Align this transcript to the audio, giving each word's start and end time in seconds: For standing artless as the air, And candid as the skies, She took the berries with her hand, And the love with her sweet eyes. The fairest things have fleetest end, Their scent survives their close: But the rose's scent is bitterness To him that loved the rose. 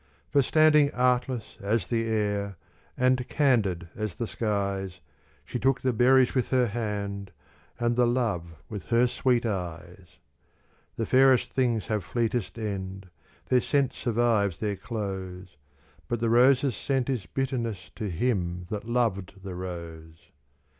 For 0.31 0.41
standing 0.41 0.91
artless 0.95 1.59
as 1.61 1.85
the 1.85 2.07
air, 2.07 2.55
And 2.97 3.27
candid 3.29 3.87
as 3.95 4.15
the 4.15 4.25
skies, 4.25 4.99
She 5.45 5.59
took 5.59 5.81
the 5.81 5.93
berries 5.93 6.33
with 6.33 6.49
her 6.49 6.65
hand, 6.65 7.29
And 7.79 7.95
the 7.95 8.07
love 8.07 8.55
with 8.67 8.85
her 8.85 9.05
sweet 9.05 9.45
eyes. 9.45 10.17
The 10.95 11.05
fairest 11.05 11.53
things 11.53 11.85
have 11.85 12.03
fleetest 12.03 12.57
end, 12.57 13.11
Their 13.49 13.61
scent 13.61 13.93
survives 13.93 14.59
their 14.59 14.75
close: 14.75 15.55
But 16.07 16.19
the 16.19 16.31
rose's 16.31 16.75
scent 16.75 17.07
is 17.07 17.27
bitterness 17.27 17.91
To 17.97 18.09
him 18.09 18.65
that 18.71 18.89
loved 18.89 19.43
the 19.43 19.53
rose. 19.53 20.31